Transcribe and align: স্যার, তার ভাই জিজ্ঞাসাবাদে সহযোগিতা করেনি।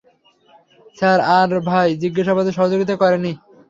স্যার, 0.97 1.19
তার 1.27 1.51
ভাই 1.69 1.89
জিজ্ঞাসাবাদে 2.01 2.51
সহযোগিতা 2.57 2.95
করেনি। 3.01 3.31